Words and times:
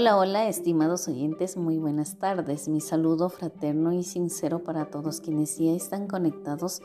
Hola, 0.00 0.16
hola, 0.16 0.46
estimados 0.46 1.08
oyentes, 1.08 1.56
muy 1.56 1.76
buenas 1.76 2.20
tardes. 2.20 2.68
Mi 2.68 2.80
saludo 2.80 3.28
fraterno 3.30 3.92
y 3.92 4.04
sincero 4.04 4.62
para 4.62 4.84
todos 4.84 5.20
quienes 5.20 5.58
ya 5.58 5.72
están 5.72 6.06
conectados 6.06 6.82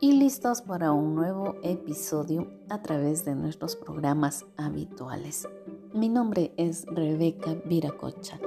y 0.00 0.14
listos 0.14 0.62
para 0.62 0.90
un 0.90 1.14
nuevo 1.14 1.54
episodio 1.62 2.50
a 2.68 2.82
través 2.82 3.24
de 3.24 3.36
nuestros 3.36 3.76
programas 3.76 4.44
habituales. 4.56 5.46
Mi 5.94 6.08
nombre 6.10 6.52
es 6.58 6.84
Rebeca 6.86 7.54
Viracocha. 7.64 8.38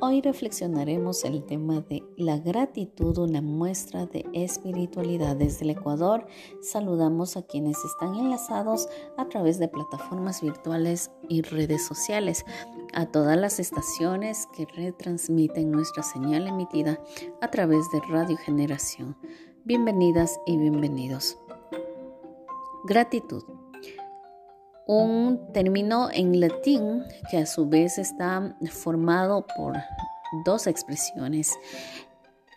Hoy 0.00 0.22
reflexionaremos 0.22 1.24
el 1.24 1.44
tema 1.44 1.80
de 1.82 2.02
la 2.16 2.38
gratitud, 2.38 3.18
una 3.18 3.42
muestra 3.42 4.06
de 4.06 4.24
espiritualidad 4.32 5.36
desde 5.36 5.64
el 5.64 5.70
Ecuador. 5.70 6.26
Saludamos 6.62 7.36
a 7.36 7.42
quienes 7.42 7.76
están 7.84 8.14
enlazados 8.14 8.88
a 9.18 9.28
través 9.28 9.58
de 9.58 9.68
plataformas 9.68 10.40
virtuales 10.40 11.10
y 11.28 11.42
redes 11.42 11.86
sociales, 11.86 12.46
a 12.94 13.06
todas 13.06 13.36
las 13.36 13.60
estaciones 13.60 14.48
que 14.54 14.64
retransmiten 14.64 15.70
nuestra 15.70 16.02
señal 16.02 16.46
emitida 16.46 16.98
a 17.42 17.50
través 17.50 17.90
de 17.90 18.00
Radio 18.08 18.38
Generación. 18.38 19.16
Bienvenidas 19.64 20.40
y 20.46 20.56
bienvenidos. 20.56 21.38
Gratitud 22.84 23.55
un 24.86 25.52
término 25.52 26.08
en 26.12 26.40
latín 26.40 27.04
que 27.30 27.38
a 27.38 27.46
su 27.46 27.68
vez 27.68 27.98
está 27.98 28.56
formado 28.70 29.46
por 29.56 29.74
dos 30.44 30.66
expresiones. 30.66 31.52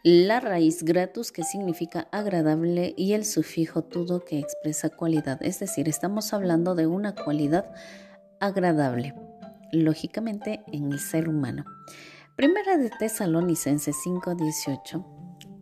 La 0.04 0.40
raíz 0.40 0.84
gratus 0.84 1.32
que 1.32 1.44
significa 1.44 2.08
agradable 2.12 2.94
y 2.96 3.14
el 3.14 3.26
sufijo 3.26 3.84
tudo 3.84 4.24
que 4.24 4.40
expresa 4.40 4.90
cualidad. 4.90 5.42
Es 5.42 5.60
decir, 5.60 5.90
estamos 5.90 6.34
hablando 6.34 6.76
de 6.76 6.88
una 6.88 7.16
cualidad 7.16 7.70
agradable, 8.40 9.14
lógicamente 9.74 10.64
en 10.71 10.91
el 10.91 10.99
ser 10.99 11.27
humano. 11.27 11.66
Primera 12.38 12.77
de 12.77 12.90
Tesalonicenses 12.91 13.98
5:18 14.05 15.18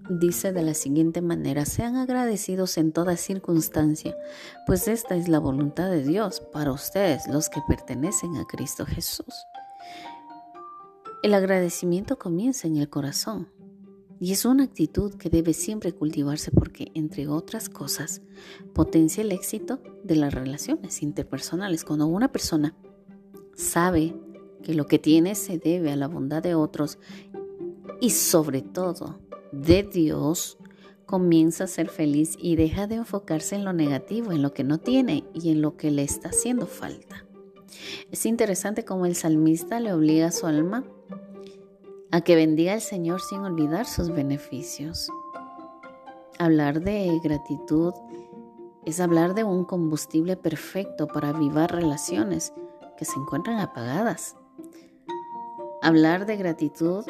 dice 0.10 0.54
de 0.54 0.64
la 0.64 0.74
siguiente 0.74 1.22
manera, 1.22 1.66
sean 1.66 1.96
agradecidos 1.96 2.78
en 2.78 2.92
toda 2.92 3.18
circunstancia, 3.18 4.16
pues 4.66 4.88
esta 4.88 5.16
es 5.16 5.28
la 5.28 5.40
voluntad 5.40 5.90
de 5.90 6.04
Dios 6.04 6.40
para 6.40 6.72
ustedes, 6.72 7.28
los 7.28 7.50
que 7.50 7.62
pertenecen 7.68 8.38
a 8.38 8.46
Cristo 8.46 8.86
Jesús. 8.86 9.34
El 11.24 11.34
agradecimiento 11.34 12.18
comienza 12.18 12.68
en 12.68 12.78
el 12.78 12.90
corazón 12.90 13.50
y 14.20 14.32
es 14.32 14.46
una 14.46 14.64
actitud 14.64 15.14
que 15.16 15.30
debe 15.30 15.54
siempre 15.54 15.92
cultivarse 15.92 16.52
porque, 16.52 16.92
entre 16.94 17.28
otras 17.28 17.70
cosas, 17.70 18.22
potencia 18.74 19.22
el 19.22 19.32
éxito 19.32 19.80
de 20.04 20.16
las 20.16 20.34
relaciones 20.34 21.04
interpersonales. 21.04 21.84
Cuando 21.84 22.08
una 22.08 22.32
persona 22.32 22.76
sabe 23.56 24.16
que 24.64 24.74
lo 24.74 24.88
que 24.88 25.00
tiene 25.00 25.36
se 25.36 25.58
debe 25.58 25.92
a 25.92 25.96
la 25.96 26.08
bondad 26.08 26.42
de 26.42 26.56
otros 26.56 26.98
y 28.00 28.12
sobre 28.12 28.62
todo 28.62 29.20
de 29.52 29.84
Dios, 29.84 30.58
comienza 31.06 31.64
a 31.64 31.68
ser 31.68 31.90
feliz 31.90 32.36
y 32.38 32.56
deja 32.56 32.86
de 32.86 32.96
enfocarse 32.96 33.56
en 33.56 33.66
lo 33.66 33.74
negativo, 33.74 34.32
en 34.32 34.42
lo 34.42 34.54
que 34.54 34.64
no 34.64 34.80
tiene 34.80 35.24
y 35.34 35.52
en 35.52 35.62
lo 35.62 35.78
que 35.78 35.90
le 35.90 36.04
está 36.04 36.30
haciendo 36.30 36.68
falta. 36.68 37.26
Es 38.12 38.26
interesante 38.26 38.86
cómo 38.86 39.06
el 39.06 39.16
salmista 39.16 39.80
le 39.80 39.94
obliga 39.94 40.28
a 40.28 40.32
su 40.32 40.46
alma 40.48 40.84
a 42.12 42.22
que 42.22 42.36
bendiga 42.36 42.74
al 42.74 42.82
Señor 42.82 43.22
sin 43.22 43.40
olvidar 43.40 43.86
sus 43.86 44.10
beneficios. 44.10 45.10
Hablar 46.40 46.82
de 46.82 47.20
gratitud 47.24 47.94
es 48.86 49.00
hablar 49.00 49.34
de 49.34 49.44
un 49.44 49.66
combustible 49.66 50.38
perfecto 50.38 51.08
para 51.08 51.30
avivar 51.30 51.74
relaciones 51.74 52.54
que 52.98 53.06
se 53.06 53.20
encuentran 53.20 53.60
apagadas. 53.60 54.36
Hablar 55.82 56.26
de 56.26 56.38
gratitud 56.38 57.06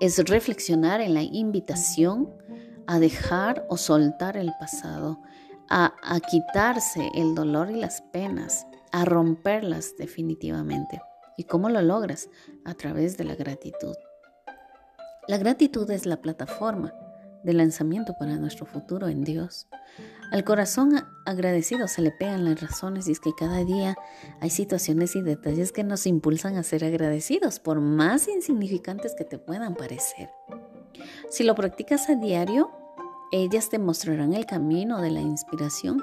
es 0.00 0.18
reflexionar 0.28 1.00
en 1.00 1.14
la 1.14 1.22
invitación 1.22 2.32
a 2.86 2.98
dejar 2.98 3.66
o 3.68 3.76
soltar 3.76 4.36
el 4.36 4.52
pasado, 4.60 5.20
a, 5.68 5.92
quitarse 6.30 7.10
el 7.14 7.34
dolor 7.34 7.70
y 7.70 7.76
las 7.76 8.02
penas, 8.12 8.66
a 8.92 9.04
romperlas 9.04 9.94
definitivamente. 9.98 11.00
¿Y 11.36 11.44
cómo 11.44 11.68
lo 11.68 11.82
logras? 11.82 12.28
A 12.64 12.74
través 12.74 13.16
de 13.16 13.24
la 13.24 13.34
gratitud. 13.34 13.94
La 15.28 15.38
gratitud 15.38 15.90
es 15.90 16.06
la 16.06 16.20
plataforma 16.20 16.92
de 17.46 17.54
lanzamiento 17.54 18.14
para 18.18 18.36
nuestro 18.36 18.66
futuro 18.66 19.08
en 19.08 19.24
Dios. 19.24 19.68
Al 20.32 20.42
corazón 20.44 21.04
agradecido 21.24 21.86
se 21.86 22.02
le 22.02 22.10
pegan 22.10 22.44
las 22.44 22.60
razones 22.60 23.08
y 23.08 23.12
es 23.12 23.20
que 23.20 23.34
cada 23.34 23.64
día 23.64 23.96
hay 24.40 24.50
situaciones 24.50 25.14
y 25.14 25.22
detalles 25.22 25.70
que 25.70 25.84
nos 25.84 26.06
impulsan 26.06 26.56
a 26.56 26.64
ser 26.64 26.84
agradecidos, 26.84 27.60
por 27.60 27.80
más 27.80 28.26
insignificantes 28.26 29.14
que 29.14 29.24
te 29.24 29.38
puedan 29.38 29.76
parecer. 29.76 30.28
Si 31.30 31.44
lo 31.44 31.54
practicas 31.54 32.10
a 32.10 32.16
diario, 32.16 32.70
ellas 33.30 33.70
te 33.70 33.78
mostrarán 33.78 34.34
el 34.34 34.44
camino 34.44 35.00
de 35.00 35.10
la 35.10 35.20
inspiración, 35.20 36.02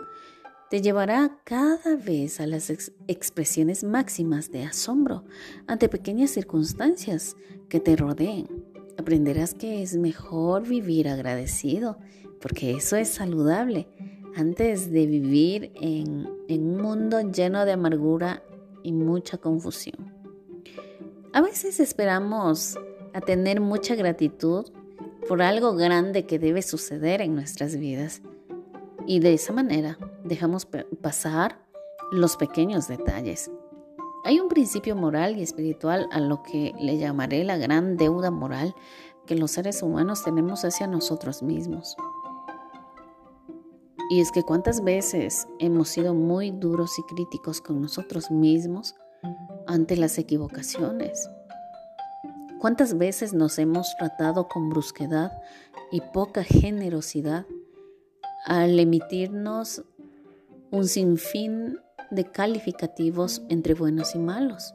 te 0.69 0.81
llevará 0.81 1.37
cada 1.43 1.97
vez 1.97 2.39
a 2.39 2.47
las 2.47 2.69
expresiones 3.07 3.83
máximas 3.83 4.49
de 4.49 4.63
asombro 4.63 5.25
ante 5.67 5.89
pequeñas 5.89 6.31
circunstancias 6.31 7.35
que 7.69 7.79
te 7.79 7.95
rodeen. 7.95 8.72
Aprenderás 8.97 9.53
que 9.53 9.81
es 9.81 9.95
mejor 9.95 10.67
vivir 10.67 11.07
agradecido, 11.07 11.97
porque 12.39 12.71
eso 12.71 12.95
es 12.95 13.09
saludable 13.09 13.87
antes 14.35 14.91
de 14.91 15.05
vivir 15.05 15.71
en, 15.75 16.27
un 16.49 16.77
mundo 16.77 17.19
lleno 17.21 17.65
de 17.65 17.71
amargura 17.71 18.43
y 18.83 18.91
mucha 18.91 19.37
confusión. 19.37 20.13
A 21.33 21.41
veces 21.41 21.79
esperamos 21.79 22.77
a 23.13 23.21
tener 23.21 23.61
mucha 23.61 23.95
gratitud 23.95 24.65
por 25.27 25.41
algo 25.41 25.75
grande 25.75 26.25
que 26.25 26.39
debe 26.39 26.61
suceder 26.61 27.21
en 27.21 27.35
nuestras 27.35 27.75
vidas 27.77 28.21
y 29.07 29.19
de 29.19 29.33
esa 29.33 29.53
manera 29.53 29.97
dejamos 30.23 30.67
pasar 31.01 31.59
los 32.11 32.37
pequeños 32.37 32.87
detalles. 32.87 33.49
Hay 34.25 34.39
un 34.39 34.47
principio 34.47 34.95
moral 34.95 35.37
y 35.37 35.43
espiritual 35.43 36.07
a 36.11 36.21
lo 36.21 36.43
que 36.43 36.73
le 36.79 36.97
llamaré 36.97 37.43
la 37.43 37.57
gran 37.57 37.97
deuda 37.97 38.31
moral 38.31 38.73
que 39.25 39.35
los 39.35 39.51
seres 39.51 39.83
humanos 39.83 40.23
tenemos 40.23 40.63
hacia 40.63 40.87
nosotros 40.87 41.43
mismos. 41.43 41.97
Y 44.09 44.21
es 44.21 44.31
que 44.31 44.43
cuántas 44.43 44.83
veces 44.83 45.47
hemos 45.59 45.89
sido 45.89 46.13
muy 46.13 46.51
duros 46.51 46.97
y 46.99 47.03
críticos 47.03 47.59
con 47.59 47.81
nosotros 47.81 48.31
mismos 48.31 48.95
ante 49.67 49.97
las 49.97 50.17
equivocaciones. 50.17 51.29
¿Cuántas 52.59 52.97
veces 52.97 53.33
nos 53.33 53.59
hemos 53.59 53.93
tratado 53.97 54.47
con 54.47 54.69
brusquedad 54.69 55.33
y 55.91 55.99
poca 56.13 56.43
generosidad 56.43 57.45
al 58.45 58.79
emitirnos 58.79 59.83
un 60.71 60.87
sinfín 60.87 61.77
de 62.13 62.25
calificativos 62.31 63.41
entre 63.49 63.73
buenos 63.73 64.15
y 64.15 64.19
malos? 64.19 64.73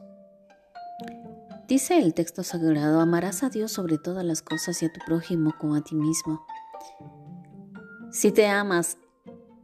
Dice 1.67 1.99
el 1.99 2.13
texto 2.13 2.43
sagrado, 2.43 2.99
amarás 2.99 3.43
a 3.43 3.49
Dios 3.49 3.71
sobre 3.71 3.97
todas 3.97 4.25
las 4.25 4.41
cosas 4.41 4.81
y 4.81 4.85
a 4.85 4.91
tu 4.91 4.99
prójimo 5.05 5.53
como 5.59 5.75
a 5.75 5.81
ti 5.81 5.95
mismo. 5.95 6.45
Si 8.11 8.31
te 8.31 8.47
amas 8.47 8.97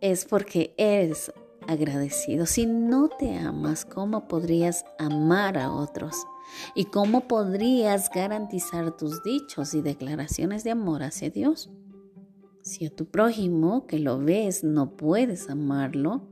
es 0.02 0.26
porque 0.26 0.76
eres 0.78 1.32
agradecido. 1.68 2.46
Si 2.46 2.66
no 2.66 3.10
te 3.10 3.36
amas, 3.38 3.86
¿cómo 3.86 4.28
podrías 4.28 4.86
amar 5.00 5.58
a 5.58 5.72
otros? 5.72 6.16
¿Y 6.76 6.86
cómo 6.86 7.28
podrías 7.28 8.10
garantizar 8.12 8.96
tus 8.96 9.24
dichos 9.24 9.74
y 9.74 9.82
declaraciones 9.82 10.64
de 10.64 10.72
amor 10.72 11.04
hacia 11.04 11.30
Dios? 11.30 11.72
Si 12.62 12.86
a 12.86 12.90
tu 12.90 13.06
prójimo 13.06 13.88
que 13.88 14.00
lo 14.00 14.20
ves 14.20 14.64
no 14.64 14.96
puedes 14.96 15.50
amarlo, 15.50 16.28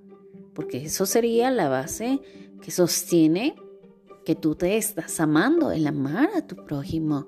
porque 0.54 0.86
eso 0.86 1.06
sería 1.06 1.52
la 1.52 1.70
base 1.70 2.22
que 2.62 2.72
sostiene 2.72 3.56
que 4.26 4.36
tú 4.36 4.56
te 4.56 4.78
estás 4.78 5.20
amando, 5.20 5.72
el 5.72 5.86
amar 5.88 6.30
a 6.36 6.48
tu 6.48 6.56
prójimo. 6.56 7.28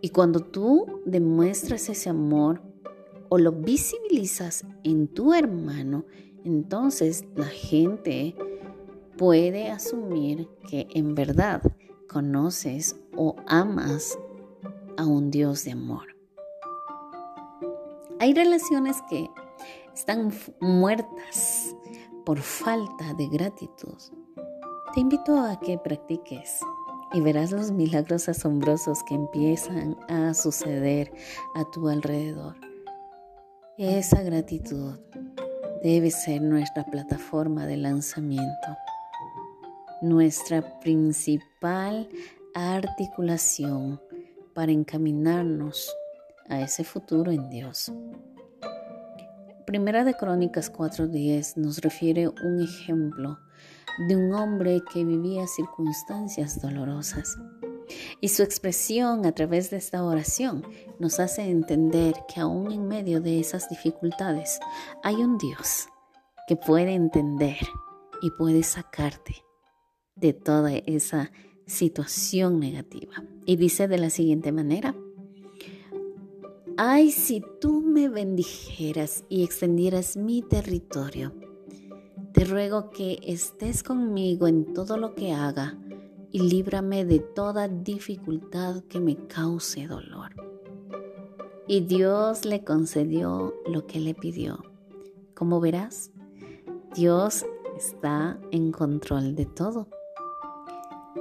Y 0.00 0.08
cuando 0.08 0.40
tú 0.40 1.00
demuestras 1.04 1.88
ese 1.88 2.10
amor, 2.10 2.60
o 3.28 3.38
lo 3.38 3.52
visibilizas 3.52 4.66
en 4.84 5.08
tu 5.08 5.32
hermano, 5.32 6.04
entonces 6.44 7.24
la 7.34 7.46
gente 7.46 8.34
puede 9.16 9.70
asumir 9.70 10.48
que 10.68 10.86
en 10.92 11.14
verdad 11.14 11.62
conoces 12.08 12.96
o 13.16 13.36
amas 13.46 14.18
a 14.98 15.06
un 15.06 15.30
Dios 15.30 15.64
de 15.64 15.72
amor. 15.72 16.08
Hay 18.20 18.34
relaciones 18.34 18.96
que 19.08 19.30
están 19.94 20.30
muertas 20.60 21.74
por 22.24 22.40
falta 22.40 23.14
de 23.14 23.28
gratitud. 23.28 23.98
Te 24.94 25.00
invito 25.00 25.38
a 25.38 25.58
que 25.58 25.78
practiques 25.78 26.60
y 27.12 27.20
verás 27.20 27.52
los 27.52 27.70
milagros 27.70 28.28
asombrosos 28.28 29.02
que 29.04 29.14
empiezan 29.14 29.96
a 30.08 30.34
suceder 30.34 31.12
a 31.54 31.64
tu 31.70 31.88
alrededor. 31.88 32.56
Esa 33.78 34.22
gratitud 34.22 34.98
debe 35.82 36.10
ser 36.10 36.42
nuestra 36.42 36.84
plataforma 36.84 37.66
de 37.66 37.76
lanzamiento. 37.76 38.76
nuestra 40.02 40.80
principal 40.80 42.08
articulación 42.54 44.00
para 44.52 44.72
encaminarnos 44.72 45.94
a 46.48 46.60
ese 46.60 46.82
futuro 46.82 47.30
en 47.30 47.48
Dios. 47.50 47.92
Primera 49.72 50.04
de 50.04 50.12
Crónicas 50.12 50.70
4:10 50.70 51.56
nos 51.56 51.78
refiere 51.78 52.28
un 52.28 52.60
ejemplo 52.60 53.38
de 54.06 54.16
un 54.16 54.34
hombre 54.34 54.82
que 54.92 55.02
vivía 55.02 55.46
circunstancias 55.46 56.60
dolorosas. 56.60 57.38
Y 58.20 58.28
su 58.28 58.42
expresión 58.42 59.24
a 59.24 59.32
través 59.32 59.70
de 59.70 59.78
esta 59.78 60.04
oración 60.04 60.62
nos 60.98 61.18
hace 61.20 61.48
entender 61.48 62.12
que 62.28 62.38
aún 62.38 62.70
en 62.70 62.86
medio 62.86 63.22
de 63.22 63.40
esas 63.40 63.70
dificultades 63.70 64.60
hay 65.02 65.14
un 65.14 65.38
Dios 65.38 65.88
que 66.46 66.56
puede 66.56 66.92
entender 66.92 67.56
y 68.20 68.30
puede 68.32 68.64
sacarte 68.64 69.36
de 70.16 70.34
toda 70.34 70.70
esa 70.74 71.32
situación 71.66 72.60
negativa. 72.60 73.24
Y 73.46 73.56
dice 73.56 73.88
de 73.88 73.96
la 73.96 74.10
siguiente 74.10 74.52
manera, 74.52 74.94
ay 76.76 77.10
si 77.10 77.42
tú 77.60 77.80
me 77.80 78.08
bendijeras 78.08 79.24
y 79.28 79.44
extendieras 79.44 80.16
mi 80.16 80.42
territorio, 80.42 81.32
te 82.32 82.44
ruego 82.44 82.90
que 82.90 83.18
estés 83.22 83.82
conmigo 83.82 84.46
en 84.46 84.72
todo 84.72 84.96
lo 84.96 85.14
que 85.14 85.32
haga 85.32 85.78
y 86.30 86.40
líbrame 86.40 87.04
de 87.04 87.18
toda 87.18 87.68
dificultad 87.68 88.82
que 88.84 89.00
me 89.00 89.16
cause 89.26 89.86
dolor. 89.86 90.34
Y 91.68 91.80
Dios 91.80 92.44
le 92.44 92.64
concedió 92.64 93.54
lo 93.66 93.86
que 93.86 94.00
le 94.00 94.14
pidió. 94.14 94.62
Como 95.34 95.60
verás, 95.60 96.10
Dios 96.94 97.44
está 97.76 98.40
en 98.50 98.72
control 98.72 99.34
de 99.34 99.46
todo. 99.46 99.88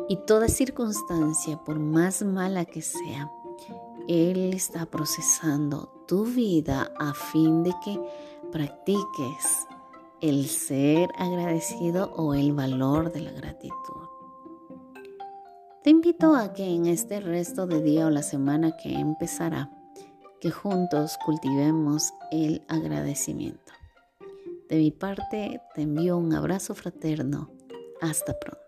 Y 0.07 0.17
toda 0.25 0.47
circunstancia, 0.47 1.61
por 1.63 1.79
más 1.79 2.23
mala 2.23 2.65
que 2.65 2.81
sea, 2.81 3.29
Él 4.07 4.53
está 4.53 4.85
procesando 4.85 6.03
tu 6.07 6.25
vida 6.25 6.91
a 6.99 7.13
fin 7.13 7.63
de 7.63 7.73
que 7.83 7.99
practiques 8.51 9.67
el 10.21 10.47
ser 10.47 11.09
agradecido 11.17 12.11
o 12.15 12.33
el 12.33 12.53
valor 12.53 13.11
de 13.11 13.21
la 13.21 13.31
gratitud. 13.31 13.75
Te 15.83 15.89
invito 15.89 16.35
a 16.35 16.53
que 16.53 16.63
en 16.63 16.85
este 16.85 17.19
resto 17.19 17.65
de 17.65 17.81
día 17.81 18.05
o 18.05 18.11
la 18.11 18.21
semana 18.21 18.77
que 18.77 18.93
empezará, 18.93 19.71
que 20.39 20.51
juntos 20.51 21.17
cultivemos 21.25 22.13
el 22.31 22.63
agradecimiento. 22.67 23.73
De 24.69 24.77
mi 24.77 24.91
parte, 24.91 25.59
te 25.73 25.81
envío 25.81 26.17
un 26.17 26.33
abrazo 26.33 26.75
fraterno. 26.75 27.51
Hasta 27.99 28.37
pronto. 28.39 28.60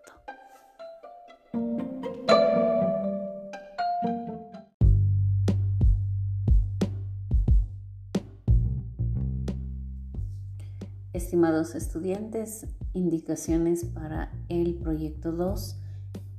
Estimados 11.14 11.76
estudiantes, 11.76 12.66
indicaciones 12.92 13.84
para 13.84 14.32
el 14.48 14.74
proyecto 14.74 15.30
2 15.30 15.76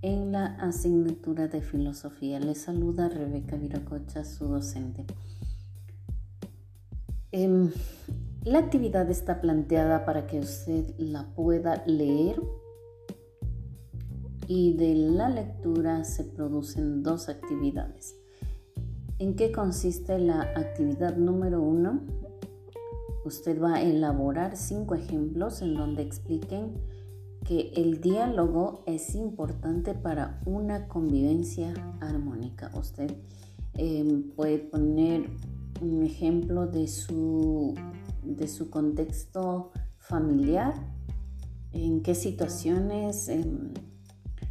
en 0.02 0.34
la 0.34 0.48
asignatura 0.58 1.48
de 1.48 1.62
filosofía. 1.62 2.42
Les 2.42 2.64
saluda 2.64 3.08
Rebeca 3.08 3.56
Viracocha, 3.56 4.26
su 4.26 4.50
docente. 4.50 5.06
Em, 7.32 7.72
la 8.44 8.60
actividad 8.60 9.10
está 9.10 9.40
planteada 9.40 10.04
para 10.04 10.28
que 10.28 10.40
usted 10.40 10.94
la 10.98 11.24
pueda 11.36 11.82
leer 11.86 12.42
y 14.46 14.74
de 14.74 14.94
la 14.94 15.30
lectura 15.30 16.04
se 16.04 16.26
producen 16.26 17.02
dos 17.02 17.30
actividades. 17.30 18.18
¿En 19.20 19.38
qué 19.38 19.54
consiste 19.54 20.20
la 20.20 20.42
actividad 20.42 21.16
número 21.16 21.62
uno? 21.62 22.25
Usted 23.26 23.60
va 23.60 23.76
a 23.76 23.82
elaborar 23.82 24.56
cinco 24.56 24.94
ejemplos 24.94 25.64
en 25.64 25.74
donde 25.74 26.04
expliquen 26.04 26.76
que 27.44 27.72
el 27.76 28.00
diálogo 28.00 28.84
es 28.86 29.16
importante 29.16 29.96
para 29.96 30.40
una 30.46 30.88
convivencia 30.88 31.74
armónica. 32.02 32.72
Usted 32.78 33.16
em, 33.74 34.30
puede 34.32 34.60
poner 34.60 35.30
un 35.82 36.04
ejemplo 36.04 36.68
de 36.68 36.88
su, 36.88 37.74
de 38.24 38.48
su 38.48 38.70
contexto 38.70 39.72
familiar, 39.98 40.74
en 41.72 42.04
qué 42.04 42.14
situaciones 42.14 43.28
em, 43.28 43.74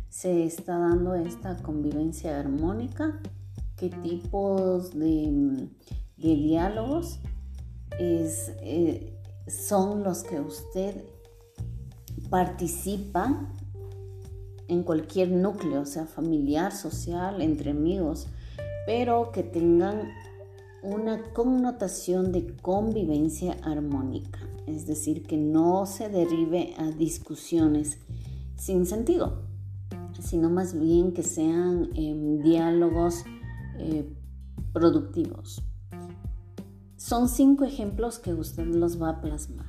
se 0.09 0.44
está 0.44 0.79
dando 0.79 1.15
esta 1.15 1.56
convivencia 1.56 2.38
armónica, 2.41 3.21
qué 3.76 3.88
tipos 3.88 4.91
de, 4.99 5.69
diálogos 6.17 7.21
eh, 7.99 9.19
son 9.46 10.02
los 10.02 10.23
que 10.23 10.41
usted 10.41 11.05
participa 12.31 13.50
en 14.69 14.82
cualquier 14.82 15.31
núcleo, 15.31 15.85
sea 15.85 16.06
familiar, 16.06 16.73
social, 16.73 17.43
entre 17.43 17.70
amigos, 17.70 18.29
pero 18.87 19.31
que 19.32 19.43
tengan 19.43 20.11
una 20.82 21.23
connotación 21.32 22.32
de 22.32 22.56
convivencia 22.56 23.56
armónica, 23.62 24.40
es 24.67 24.87
decir, 24.87 25.23
que 25.23 25.37
no 25.37 25.87
se 25.87 26.08
derive 26.08 26.75
a 26.79 26.90
discusiones 26.90 27.99
sin 28.56 28.87
sentido, 28.87 29.43
sino 30.20 30.50
más 30.50 30.79
bien 30.79 31.12
que 31.12 31.23
sean 31.23 31.90
em, 31.94 32.43
diálogos 32.43 33.25
eh, 33.79 34.08
productivos. 34.73 35.62
Son 37.06 37.28
cinco 37.28 37.64
ejemplos 37.66 38.18
que 38.18 38.32
usted 38.32 38.64
los 38.64 38.98
va 39.00 39.10
a 39.10 39.20
plasmar. 39.20 39.66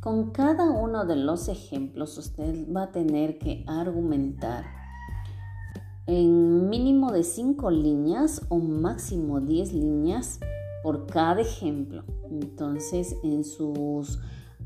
Con 0.00 0.30
cada 0.30 0.70
uno 0.70 1.04
de 1.04 1.16
los 1.16 1.48
ejemplos 1.48 2.16
usted 2.16 2.66
va 2.74 2.84
a 2.84 2.92
tener 2.92 3.36
que 3.38 3.62
argumentar 3.66 4.64
en 6.06 6.70
mínimo 6.70 7.12
de 7.12 7.24
5 7.24 7.70
líneas 7.70 8.40
o 8.48 8.58
máximo 8.58 9.42
10 9.42 9.74
líneas 9.74 10.40
por 10.82 11.06
cada 11.06 11.42
ejemplo. 11.42 12.04
Entonces 12.30 13.16
en 13.22 13.44
sus 13.44 14.18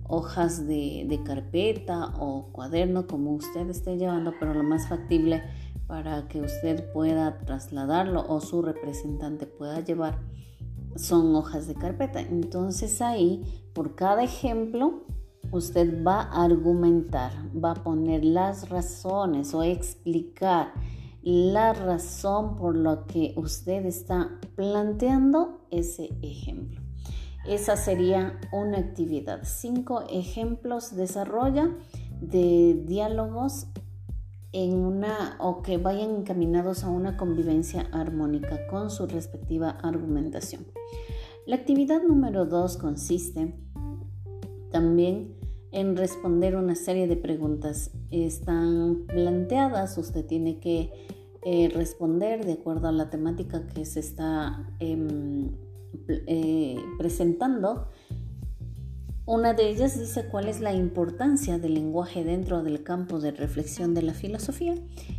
hojas 0.05 0.65
de, 0.65 1.21
carpeta 1.25 2.15
o 2.21 2.53
cuaderno 2.53 3.09
como 3.09 3.33
usted 3.33 3.69
esté 3.69 3.97
llevando, 3.97 4.33
pero 4.39 4.55
lo 4.55 4.63
más 4.63 4.89
factible 4.89 5.43
para 5.89 6.29
que 6.29 6.41
usted 6.41 6.93
pueda 6.93 7.41
trasladarlo 7.41 8.25
o 8.29 8.41
su 8.41 8.63
representante 8.63 9.49
pueda 9.49 9.81
llevar 9.81 10.21
son 10.97 11.35
hojas 11.35 11.67
de 11.67 11.75
carpeta. 11.75 12.21
Entonces 12.21 13.01
ahí 13.01 13.43
por 13.73 13.95
cada 13.95 14.23
ejemplo 14.23 15.05
usted 15.51 16.03
va 16.05 16.23
a 16.23 16.45
argumentar, 16.45 17.33
va 17.53 17.73
a 17.73 17.83
poner 17.83 18.25
las 18.25 18.69
razones 18.69 19.55
o 19.55 19.63
explicar 19.63 20.73
la 21.23 21.73
razón 21.73 22.57
por 22.57 22.77
la 22.77 23.05
que 23.07 23.35
usted 23.37 23.87
está 23.87 24.41
planteando 24.57 25.61
ese 25.71 26.11
ejemplo. 26.23 26.81
Esa 27.47 27.77
sería 27.77 28.41
una 28.53 28.79
actividad. 28.79 29.41
Cinco 29.45 30.05
ejemplos 30.09 30.95
desarrolla 30.95 31.71
de 32.21 32.83
diálogos 32.87 33.67
en 34.53 34.75
una 34.75 35.37
o 35.41 35.63
que 35.63 35.79
vayan 35.79 36.11
encaminados 36.17 36.85
a 36.85 36.91
una 36.91 37.17
convivencia 37.17 37.89
armónica 37.93 38.67
con 38.69 38.91
su 38.91 39.07
respectiva 39.07 39.71
argumentación. 39.71 40.67
La 41.47 41.57
actividad 41.57 42.03
número 42.03 42.47
dos 42.47 42.77
consiste 42.77 43.55
también 44.71 45.35
en 45.73 45.97
responder 45.97 46.55
una 46.57 46.75
serie 46.75 47.09
de 47.09 47.17
preguntas. 47.17 47.91
Están 48.11 49.07
planteadas, 49.07 49.97
usted 49.99 50.25
tiene 50.27 50.61
que 50.61 50.93
eh, 51.45 51.71
responder 51.75 52.45
de 52.45 52.53
acuerdo 52.53 52.89
a 52.89 52.93
la 52.93 53.11
temática 53.11 53.67
que 53.67 53.85
se 53.85 54.01
está 54.01 54.71
em, 54.79 55.51
eh, 56.09 56.77
presentando. 56.99 57.89
Una 59.25 59.55
de 59.55 59.69
ellas 59.69 59.97
dice 59.99 60.27
cuál 60.27 60.49
es 60.49 60.61
la 60.61 60.73
importancia 60.73 61.57
del 61.59 61.75
lenguaje 61.75 62.25
dentro 62.25 62.65
del 62.65 62.83
campo 62.83 63.21
de 63.21 63.31
reflexión 63.31 63.95
de 63.95 64.03
la 64.03 64.15
filosofía. 64.15 64.75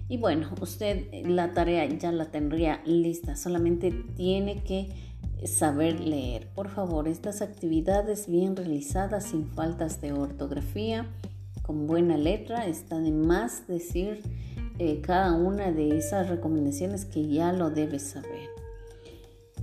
Y 0.10 0.18
bueno, 0.18 0.50
usted 0.60 1.08
la 1.26 1.54
tarea 1.54 1.86
ya 1.86 2.12
la 2.12 2.26
tendría 2.26 2.82
lista, 2.86 3.38
solamente 3.38 3.92
tiene 4.18 4.62
que 4.64 4.90
saber 5.46 6.02
leer. 6.02 6.50
Por 6.54 6.70
favor, 6.70 7.08
estas 7.08 7.42
actividades 7.42 8.28
bien 8.28 8.58
realizadas 8.58 9.26
sin 9.26 9.48
faltas 9.48 10.02
de 10.02 10.12
ortografía, 10.12 11.08
con 11.62 11.88
buena 11.88 12.18
letra, 12.18 12.68
está 12.68 13.00
de 13.00 13.12
más 13.12 13.68
decir 13.68 14.22
eh, 14.80 15.00
cada 15.00 15.34
una 15.34 15.72
de 15.72 15.98
esas 15.98 16.28
recomendaciones 16.28 17.06
que 17.06 17.26
ya 17.28 17.54
lo 17.54 17.70
debes 17.70 18.04
saber. 18.04 18.50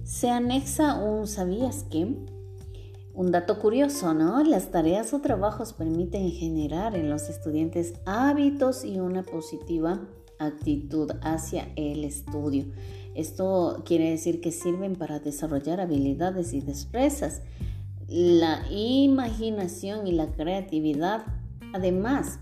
Se 0.03 0.31
anexa 0.31 0.95
un 0.95 1.27
sabías 1.27 1.85
que 1.91 2.17
Un 3.13 3.33
dato 3.33 3.59
curioso, 3.59 4.15
¿no? 4.15 4.43
Las 4.45 4.71
tareas 4.71 5.13
o 5.13 5.21
trabajos 5.21 5.73
permiten 5.73 6.31
generar 6.31 6.97
en 6.97 7.11
los 7.11 7.29
estudiantes 7.29 7.95
hábitos 8.07 8.85
y 8.85 9.01
una 9.01 9.25
positiva 9.25 10.01
actitud 10.39 11.11
hacia 11.23 11.69
el 11.77 12.05
estudio. 12.05 12.67
Esto 13.15 13.83
quiere 13.85 14.11
decir 14.11 14.41
que 14.41 14.53
sirven 14.53 14.95
para 14.95 15.19
desarrollar 15.19 15.81
habilidades 15.81 16.53
y 16.53 16.61
destrezas, 16.61 17.43
la 18.09 18.65
imaginación 18.71 20.07
y 20.07 20.13
la 20.13 20.33
creatividad. 20.33 21.25
Además, 21.75 22.39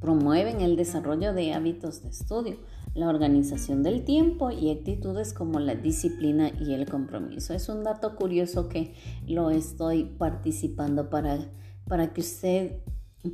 promueven 0.00 0.60
el 0.60 0.76
desarrollo 0.76 1.32
de 1.32 1.54
hábitos 1.54 2.02
de 2.02 2.08
estudio, 2.08 2.56
la 2.94 3.08
organización 3.08 3.82
del 3.82 4.04
tiempo 4.04 4.50
y 4.50 4.70
actitudes 4.70 5.32
como 5.32 5.60
la 5.60 5.74
disciplina 5.74 6.50
y 6.60 6.74
el 6.74 6.86
compromiso. 6.86 7.54
Es 7.54 7.68
un 7.68 7.84
dato 7.84 8.16
curioso 8.16 8.68
que 8.68 8.94
lo 9.26 9.50
estoy 9.50 10.04
participando 10.04 11.08
para, 11.08 11.38
para 11.86 12.12
que 12.12 12.20
usted 12.20 12.80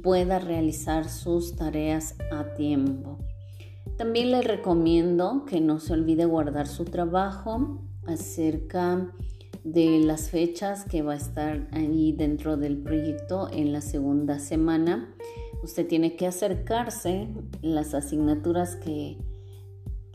pueda 0.03 0.39
realizar 0.39 1.09
sus 1.09 1.57
tareas 1.57 2.17
a 2.31 2.55
tiempo. 2.55 3.19
También 3.97 4.31
le 4.31 4.43
recomiendo 4.43 5.45
que 5.47 5.61
no 5.61 5.81
se 5.81 5.95
olvide 5.95 6.27
guardar 6.27 6.67
su 6.67 6.85
trabajo 6.85 7.81
acerca 8.07 9.11
de 9.65 10.01
las 10.01 10.31
fechas 10.31 10.85
que 10.85 11.03
va 11.03 11.15
a 11.15 11.17
estar 11.17 11.67
ahí 11.73 12.13
dentro 12.13 12.57
del 12.57 12.77
proyecto 12.79 13.49
en 13.51 13.73
la 13.73 13.81
segunda 13.81 14.39
semana. 14.39 15.15
Usted 15.63 15.89
tiene 15.89 16.15
que 16.15 16.27
acercarse 16.27 17.29
las 17.63 17.95
asignaturas 17.95 18.77
que, 18.77 19.19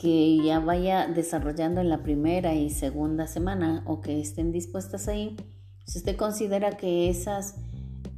que 0.01 0.37
ya 0.43 0.59
vaya 0.59 1.07
desarrollando 1.07 1.79
en 1.79 1.89
la 1.89 2.01
primera 2.01 2.55
y 2.55 2.71
segunda 2.71 3.27
semana 3.27 3.83
o 3.85 4.01
que 4.01 4.19
estén 4.19 4.51
dispuestas 4.51 5.07
ahí. 5.07 5.35
Si 5.85 5.99
usted 5.99 6.15
considera 6.15 6.77
que 6.77 7.09
esas 7.09 7.55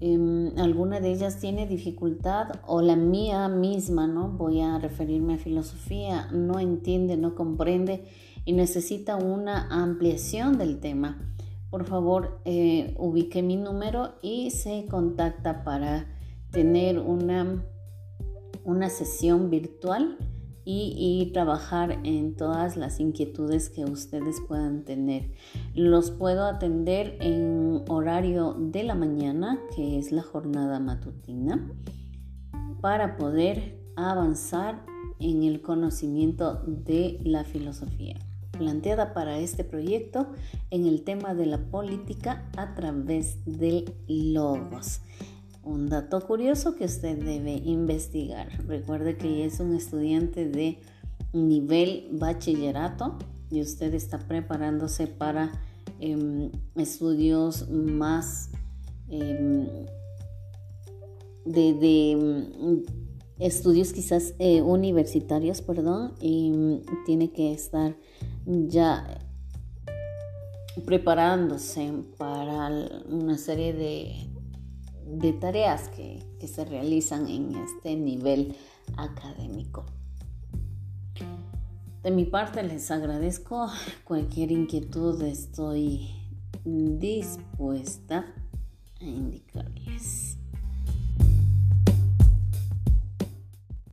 Em, 0.05 0.51
alguna 0.57 0.99
de 0.99 1.13
ellas 1.13 1.39
tiene 1.39 1.65
dificultad 1.65 2.47
o 2.67 2.81
la 2.81 2.97
mía 2.97 3.47
misma, 3.47 4.05
¿no? 4.05 4.27
Voy 4.31 4.59
a 4.59 4.77
referirme 4.77 5.35
a 5.35 5.37
filosofía, 5.37 6.27
no 6.33 6.59
entiende, 6.59 7.15
no 7.15 7.35
comprende 7.35 8.03
y 8.43 8.51
necesita 8.51 9.15
una 9.15 9.65
ampliación 9.69 10.57
del 10.57 10.81
tema. 10.81 11.33
Por 11.69 11.85
favor, 11.85 12.41
eh, 12.43 12.93
ubique 12.97 13.41
mi 13.43 13.55
número 13.55 14.15
y 14.21 14.51
se 14.51 14.87
contacta 14.87 15.63
para 15.63 16.13
tener 16.51 16.99
una, 16.99 17.63
una 18.65 18.89
sesión 18.89 19.49
virtual 19.49 20.17
y, 20.65 21.32
trabajar 21.34 22.00
en 22.03 22.36
todas 22.36 22.77
las 22.77 23.00
inquietudes 23.00 23.70
que 23.70 23.86
ustedes 23.86 24.41
puedan 24.48 24.84
tener. 24.84 25.32
Los 25.75 26.12
puedo 26.12 26.46
atender 26.46 27.17
en 27.20 27.84
horario 27.88 28.55
de 28.58 28.84
la 28.84 28.96
mañana, 28.96 29.60
que 29.75 29.98
es 29.98 30.12
la 30.12 30.22
jornada 30.22 30.79
matutina, 30.79 31.72
para 32.82 33.17
poder 33.17 33.79
avanzar 33.96 34.86
en 35.20 35.43
el 35.43 35.62
conocimiento 35.62 36.62
de 36.65 37.20
la 37.24 37.43
filosofía 37.43 38.17
planteada 38.53 39.13
para 39.13 39.39
este 39.39 39.63
proyecto 39.63 40.27
en 40.70 40.86
el 40.86 41.03
tema 41.03 41.34
de 41.34 41.48
la 41.48 41.58
política 41.58 42.50
a 42.55 42.75
través 42.75 43.39
de 43.46 43.86
logos. 44.08 45.01
Un 45.63 45.88
dato 45.88 46.20
curioso 46.20 46.75
que 46.75 46.84
usted 46.84 47.17
debe 47.17 47.53
investigar. 47.53 48.50
Recuerde 48.67 49.15
que 49.15 49.46
es 49.46 49.62
un 49.62 49.74
estudiante 49.74 50.50
de 50.50 50.79
nivel 51.32 52.10
bachillerato 52.12 53.17
y 53.50 53.62
usted 53.62 53.93
está 53.93 54.20
preparándose 54.20 55.08
para 55.08 55.51
em, 56.00 56.51
estudios 56.75 57.70
más 57.70 58.50
em, 59.10 59.67
de, 61.46 62.12
em, 62.12 62.84
estudios 63.39 63.93
quizás 63.93 64.34
eh, 64.39 64.62
universitarios, 64.62 65.62
perdón, 65.62 66.13
y 66.20 66.82
tiene 67.05 67.32
que 67.32 67.53
estar 67.53 67.96
ya 68.46 69.22
preparándose 70.86 71.89
para 72.17 72.70
una 73.08 73.38
serie 73.38 73.74
de 73.74 74.32
de 75.20 75.34
tareas 75.34 75.89
que, 75.89 76.22
se 76.48 76.65
realizan 76.65 77.27
en 77.27 77.55
este 77.55 77.96
nivel 77.96 78.53
académico. 78.98 79.86
De 82.03 82.12
mi 82.12 82.25
parte 82.25 82.62
les 82.63 82.91
agradezco 82.91 83.70
cualquier 84.03 84.51
inquietud, 84.51 85.22
estoy 85.22 86.10
dispuesta 86.65 88.25
a 89.00 89.05
indicarles. 89.05 90.38